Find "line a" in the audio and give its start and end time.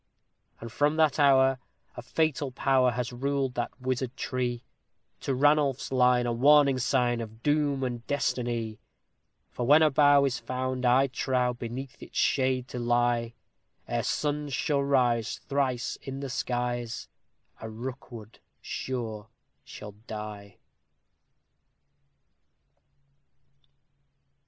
5.91-6.33